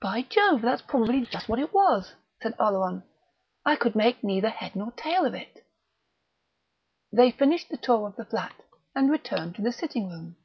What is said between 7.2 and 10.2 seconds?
finished the tour of the flat, and returned to the sitting